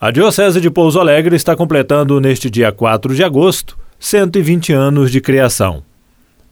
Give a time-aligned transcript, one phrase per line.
[0.00, 5.20] A Diocese de Pouso Alegre está completando neste dia 4 de agosto 120 anos de
[5.20, 5.82] criação.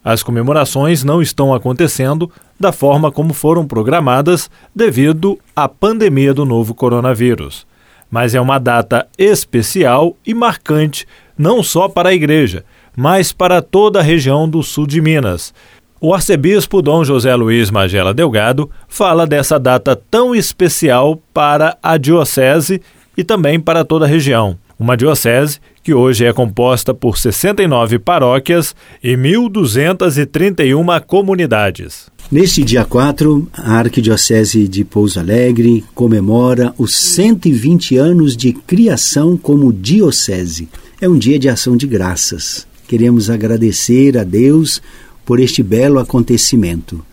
[0.03, 2.29] As comemorações não estão acontecendo
[2.59, 7.65] da forma como foram programadas devido à pandemia do novo coronavírus.
[8.11, 11.07] Mas é uma data especial e marcante
[11.39, 12.65] não só para a igreja,
[12.97, 15.55] mas para toda a região do sul de Minas.
[16.01, 22.83] O arcebispo Dom José Luiz Magela Delgado fala dessa data tão especial para a diocese
[23.17, 24.59] e também para toda a região.
[24.79, 32.15] Uma diocese que hoje é composta por 69 paróquias e 1.231 comunidades.
[32.31, 39.73] Neste dia 4, a Arquidiocese de Pouso Alegre comemora os 120 anos de criação como
[39.73, 40.69] diocese.
[41.01, 42.67] É um dia de ação de graças.
[42.89, 44.83] Queremos agradecer a Deus
[45.25, 47.05] por este belo acontecimento.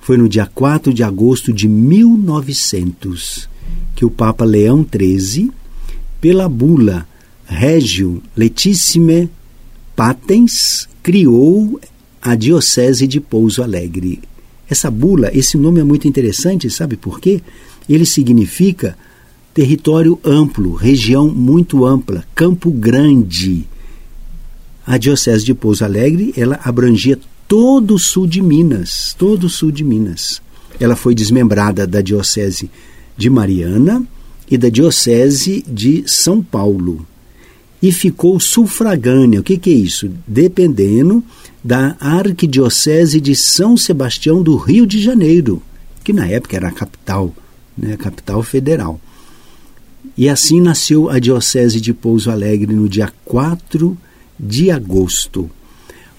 [0.00, 3.48] Foi no dia 4 de agosto de 1900
[3.96, 5.50] que o Papa Leão XIII,
[6.20, 7.08] pela bula
[7.46, 9.30] Regio Letissime
[9.96, 11.80] Patens, criou
[12.20, 14.20] a Diocese de Pouso Alegre.
[14.68, 17.40] Essa bula, esse nome é muito interessante, sabe por quê?
[17.88, 18.98] Ele significa
[19.54, 23.66] território amplo, região muito ampla, Campo Grande.
[24.86, 29.70] A Diocese de Pouso Alegre, ela abrangia todo o sul de Minas, todo o sul
[29.70, 30.42] de Minas.
[30.78, 32.95] Ela foi desmembrada da Diocese de
[33.30, 34.02] Mariana
[34.50, 37.06] e da Diocese de São Paulo.
[37.82, 39.40] E ficou sufragânea.
[39.40, 40.10] O que, que é isso?
[40.26, 41.22] Dependendo
[41.62, 45.62] da Arquidiocese de São Sebastião do Rio de Janeiro,
[46.04, 47.34] que na época era a capital,
[47.76, 49.00] né, a capital federal.
[50.16, 53.96] E assim nasceu a Diocese de Pouso Alegre no dia 4
[54.38, 55.50] de agosto.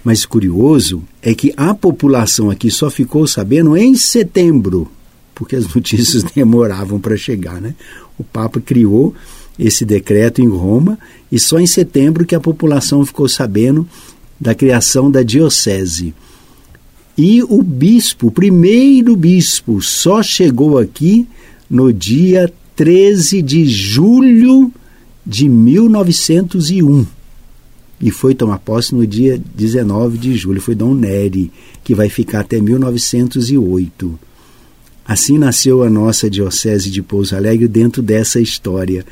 [0.03, 4.89] Mas curioso é que a população aqui só ficou sabendo em setembro,
[5.37, 7.75] porque as notícias demoravam para chegar, né?
[8.17, 9.13] O Papa criou
[9.57, 10.97] esse decreto em Roma
[11.31, 13.87] e só em setembro que a população ficou sabendo
[14.39, 16.13] da criação da diocese.
[17.17, 21.27] E o bispo, o primeiro bispo, só chegou aqui
[21.69, 24.71] no dia 13 de julho
[25.25, 27.05] de 1901
[27.99, 30.61] e foi tomar posse no dia 19 de julho.
[30.61, 31.51] Foi Dom Neri,
[31.83, 34.26] que vai ficar até 1908.
[35.07, 39.05] Assim nasceu a nossa Diocese de Pouso Alegre dentro dessa história.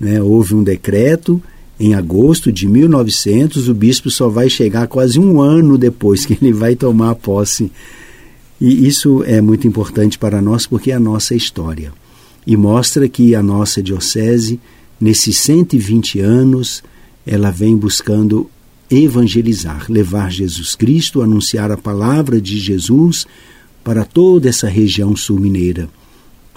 [0.00, 0.20] Né?
[0.20, 1.40] Houve um decreto
[1.78, 6.52] em agosto de 1900, o bispo só vai chegar quase um ano depois que ele
[6.52, 7.70] vai tomar posse.
[8.60, 11.92] E isso é muito importante para nós porque é a nossa história.
[12.46, 14.58] E mostra que a nossa Diocese,
[14.98, 16.82] nesses 120 anos,
[17.26, 18.48] ela vem buscando
[18.90, 23.26] evangelizar, levar Jesus Cristo, anunciar a palavra de Jesus
[23.86, 25.88] para toda essa região sul-mineira.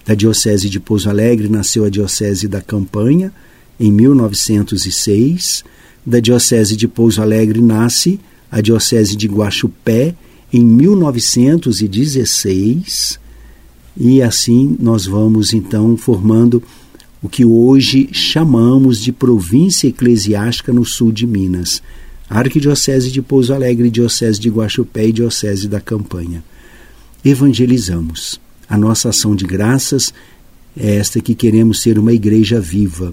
[0.03, 3.31] Da Diocese de Pouso Alegre nasceu a Diocese da Campanha,
[3.79, 5.63] em 1906.
[6.03, 8.19] Da Diocese de Pouso Alegre nasce
[8.49, 10.15] a Diocese de Guaxupé,
[10.51, 13.19] em 1916.
[13.95, 16.63] E assim nós vamos então formando
[17.21, 21.83] o que hoje chamamos de província eclesiástica no sul de Minas.
[22.27, 26.43] Arquidiocese de Pouso Alegre, Diocese de Guaxupé e Diocese da Campanha.
[27.23, 28.41] Evangelizamos.
[28.67, 30.11] A nossa ação de graças
[30.77, 33.11] é esta que queremos ser uma igreja viva.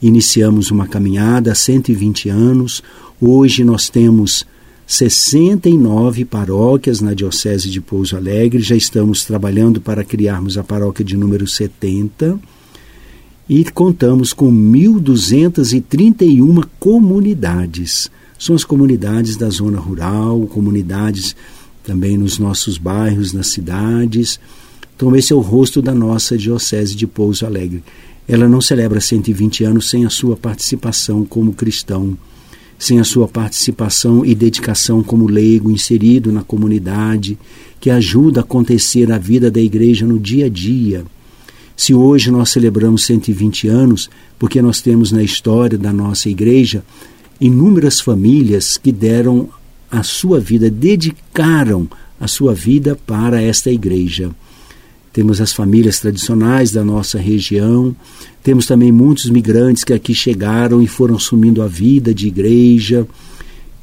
[0.00, 2.82] Iniciamos uma caminhada há 120 anos.
[3.20, 4.44] Hoje nós temos
[4.86, 8.60] 69 paróquias na Diocese de Pouso Alegre.
[8.60, 12.40] Já estamos trabalhando para criarmos a paróquia de número 70
[13.48, 18.10] e contamos com 1.231 comunidades.
[18.36, 21.36] São as comunidades da zona rural, comunidades
[21.84, 24.38] também nos nossos bairros, nas cidades.
[24.96, 27.82] Então, esse é o rosto da nossa Diocese de Pouso Alegre.
[28.28, 32.16] Ela não celebra 120 anos sem a sua participação como cristão,
[32.78, 37.38] sem a sua participação e dedicação como leigo inserido na comunidade,
[37.80, 41.04] que ajuda a acontecer a vida da igreja no dia a dia
[41.76, 46.84] se hoje nós celebramos 120 anos, porque nós temos na história da nossa igreja
[47.40, 49.48] inúmeras famílias que deram
[49.92, 51.86] a sua vida, dedicaram
[52.18, 54.30] a sua vida para esta igreja.
[55.12, 57.94] Temos as famílias tradicionais da nossa região,
[58.42, 63.06] temos também muitos migrantes que aqui chegaram e foram assumindo a vida de igreja,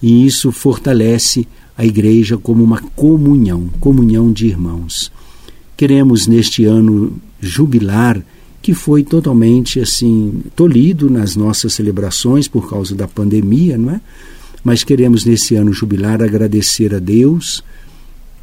[0.01, 1.47] e isso fortalece
[1.77, 5.11] a igreja como uma comunhão, comunhão de irmãos.
[5.77, 8.21] Queremos neste ano jubilar
[8.61, 14.01] que foi totalmente assim tolhido nas nossas celebrações por causa da pandemia, não é?
[14.63, 17.63] Mas queremos nesse ano jubilar agradecer a Deus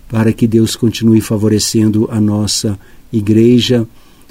[0.09, 2.79] para que Deus continue favorecendo a nossa
[3.13, 3.87] igreja,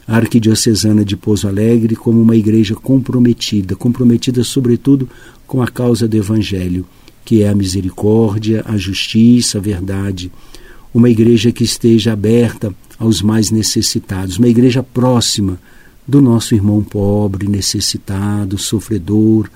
[0.08, 5.10] Arquidiocesana de Pouso Alegre como uma igreja comprometida, comprometida sobretudo
[5.48, 6.86] com a causa do Evangelho,
[7.24, 10.32] que é a misericórdia, a justiça, a verdade.
[10.94, 15.60] Uma igreja que esteja aberta aos mais necessitados, uma igreja próxima
[16.08, 19.50] do nosso irmão pobre, necessitado, sofredor,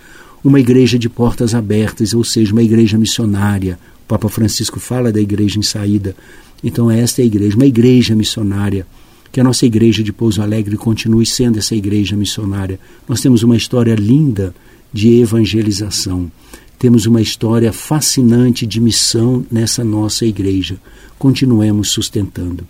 [0.44, 3.80] uma igreja de portas abertas, ou seja, uma igreja missionária.
[4.04, 6.16] O Papa Francisco fala da igreja em saída.
[6.64, 8.86] Então, esta é a igreja, uma igreja missionária.
[9.32, 12.80] Que a nossa igreja de Pouso Alegre continue sendo essa igreja missionária.
[13.08, 14.56] Nós temos uma história linda
[14.92, 16.32] de evangelização.
[16.80, 20.78] Temos uma história fascinante de missão nessa nossa igreja.
[21.20, 22.66] Continuemos sustentando.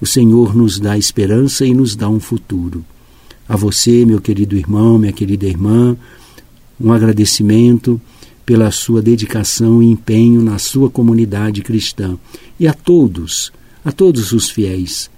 [0.00, 2.84] O Senhor nos dá esperança e nos dá um futuro.
[3.48, 5.96] A você, meu querido irmão, minha querida irmã,
[6.80, 8.00] um agradecimento
[8.44, 12.16] pela sua dedicação e empenho na sua comunidade cristã.
[12.58, 13.52] E a todos,
[13.84, 15.10] a todos os fiéis,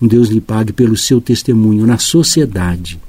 [0.00, 3.00] um Deus lhe pague pelo seu testemunho na sociedade,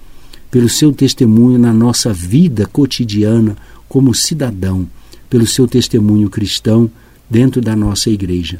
[0.51, 3.55] pelo seu testemunho na nossa vida cotidiana
[3.87, 4.87] como cidadão,
[5.29, 6.89] pelo seu testemunho cristão
[7.29, 8.59] dentro da nossa igreja.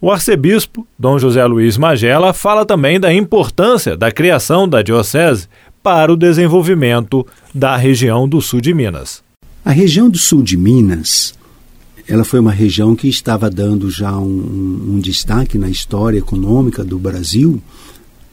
[0.00, 5.48] O arcebispo, Dom José Luiz Magela, fala também da importância da criação da diocese
[5.86, 7.24] para o desenvolvimento
[7.54, 9.22] da região do sul de Minas.
[9.64, 11.32] A região do sul de Minas,
[12.08, 16.98] ela foi uma região que estava dando já um, um destaque na história econômica do
[16.98, 17.62] Brasil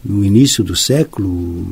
[0.03, 1.63] no início do século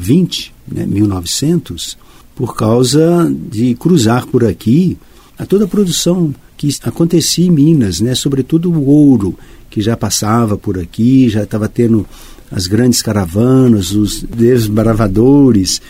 [0.00, 1.98] XX, né, 1900,
[2.36, 4.96] por causa de cruzar por aqui
[5.36, 8.14] a toda a produção que acontecia em Minas, né?
[8.14, 9.36] sobretudo o ouro,
[9.74, 12.06] que já passava por aqui, já estava tendo
[12.48, 15.82] as grandes caravanas, os desbravadores.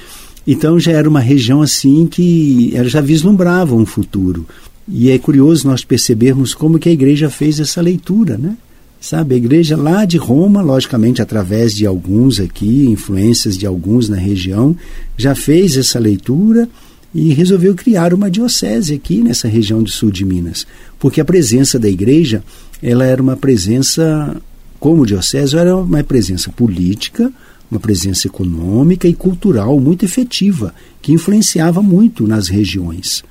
[0.46, 4.46] Então já era uma região assim que já vislumbrava um futuro.
[4.88, 8.56] E é curioso nós percebermos como que a igreja fez essa leitura, né?
[8.98, 14.16] Sabe, a igreja lá de Roma, logicamente através de alguns aqui, influências de alguns na
[14.16, 14.74] região,
[15.14, 16.66] já fez essa leitura
[17.14, 20.66] e resolveu criar uma diocese aqui nessa região do sul de Minas,
[20.98, 22.42] porque a presença da igreja
[22.84, 24.36] ela era uma presença
[24.78, 27.32] como diocese era uma presença política,
[27.70, 33.24] uma presença econômica e cultural muito efetiva que influenciava muito nas regiões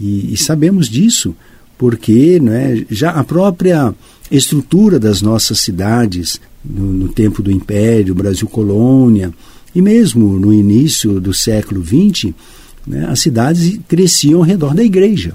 [0.00, 1.34] e, e sabemos disso
[1.76, 3.92] porque é já a própria
[4.30, 9.32] estrutura das nossas cidades no, no tempo do Império, Brasil colônia
[9.74, 12.32] e mesmo no início do século XX
[12.86, 15.34] né, as cidades cresciam ao redor da igreja.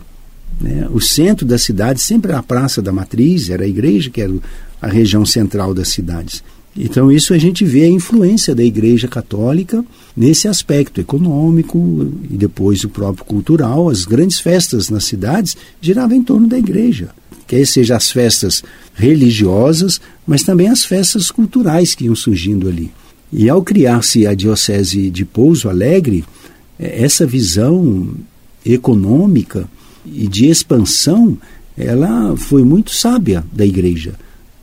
[0.60, 0.88] Né?
[0.92, 4.34] O centro da cidade sempre era a Praça da Matriz, era a igreja que era
[4.82, 6.44] a região central das cidades.
[6.78, 9.84] Então, isso a gente vê a influência da Igreja Católica
[10.16, 13.90] nesse aspecto econômico e depois o próprio cultural.
[13.90, 17.10] As grandes festas nas cidades giravam em torno da igreja.
[17.48, 18.62] Quer seja as festas
[18.94, 22.92] religiosas, mas também as festas culturais que iam surgindo ali.
[23.32, 26.26] E ao criar-se a Diocese de Pouso Alegre,
[26.78, 28.16] é, essa visão
[28.66, 29.70] econômica
[30.06, 31.38] e de expansão,
[31.78, 34.14] ela foi muito sábia da igreja.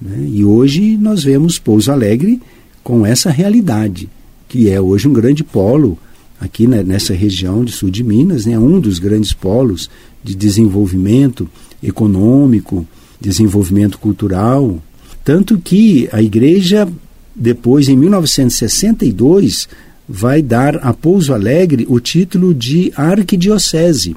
[0.01, 0.29] Né?
[0.33, 2.41] E hoje nós vemos Pouso Alegre
[2.83, 4.09] com essa realidade,
[4.49, 5.99] que é hoje um grande polo
[6.41, 9.89] aqui né, nessa região de sul de Minas, né, um dos grandes polos
[10.25, 11.49] de desenvolvimento
[11.83, 12.87] econômico,
[13.21, 14.83] desenvolvimento cultural.
[15.25, 16.89] Tanto que a igreja,
[17.35, 19.69] depois, em 1962,
[20.09, 24.17] vai dar a Pouso Alegre o título de arquidiocese,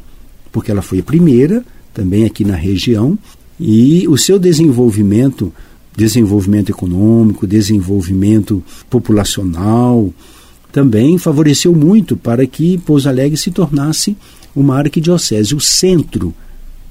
[0.55, 3.19] porque ela foi a primeira, também aqui na região,
[3.59, 5.51] e o seu desenvolvimento,
[5.97, 10.13] desenvolvimento econômico, desenvolvimento populacional,
[10.71, 14.15] também favoreceu muito para que Pouso Alegre se tornasse
[14.55, 16.33] uma arquidiocese, o centro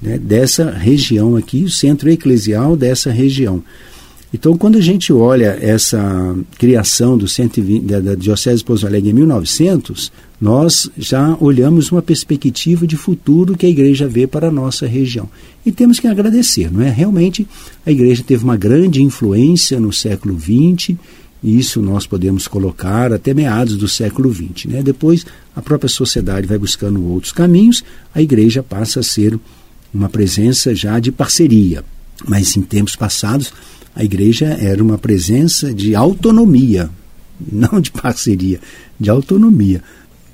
[0.00, 3.62] né, dessa região aqui, o centro eclesial dessa região.
[4.34, 9.10] Então, quando a gente olha essa criação do 120, da, da Diocese de Pouso Alegre
[9.10, 10.10] em 1900,
[10.40, 15.28] nós já olhamos uma perspectiva de futuro que a igreja vê para a nossa região.
[15.64, 16.90] E temos que agradecer, não é?
[16.90, 17.46] Realmente,
[17.86, 20.96] a igreja teve uma grande influência no século XX,
[21.40, 24.64] e isso nós podemos colocar até meados do século XX.
[24.64, 24.82] Né?
[24.82, 25.24] Depois,
[25.54, 29.38] a própria sociedade vai buscando outros caminhos, a igreja passa a ser
[29.94, 31.84] uma presença já de parceria.
[32.26, 33.52] Mas em tempos passados,
[33.94, 36.90] a igreja era uma presença de autonomia,
[37.52, 38.60] não de parceria,
[38.98, 39.82] de autonomia.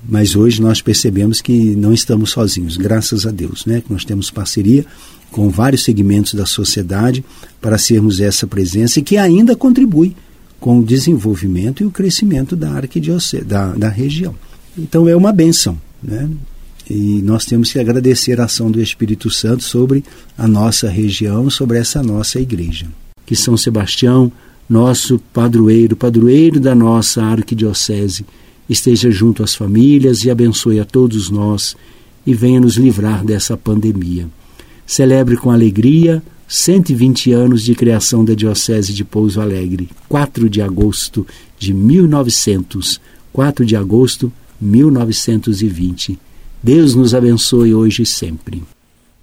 [0.09, 3.83] Mas hoje nós percebemos que não estamos sozinhos, graças a Deus, né?
[3.83, 4.87] Que nós temos parceria
[5.31, 7.23] com vários segmentos da sociedade
[7.61, 10.17] para sermos essa presença que ainda contribui
[10.59, 14.35] com o desenvolvimento e o crescimento da arquidiocese, da, da região.
[14.77, 16.31] Então é uma benção, né?
[16.89, 20.03] E nós temos que agradecer a ação do Espírito Santo sobre
[20.37, 22.89] a nossa região, sobre essa nossa igreja
[23.31, 24.33] que São Sebastião
[24.69, 28.27] nosso padroeiro, padroeiro da nossa arquidiocese,
[28.69, 31.77] esteja junto às famílias e abençoe a todos nós
[32.27, 34.29] e venha nos livrar dessa pandemia.
[34.85, 41.25] Celebre com alegria 120 anos de criação da Diocese de Pouso Alegre, 4 de agosto
[41.57, 43.01] de 1900,
[43.33, 46.19] 4 de agosto 1920.
[46.61, 48.65] Deus nos abençoe hoje e sempre.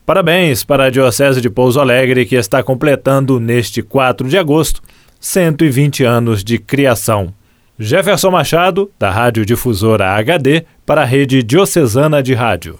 [0.07, 4.81] Parabéns para a Diocese de Pouso Alegre, que está completando neste 4 de agosto
[5.19, 7.33] 120 anos de criação.
[7.77, 12.79] Jefferson Machado, da Rádio Difusora HD, para a Rede Diocesana de Rádio.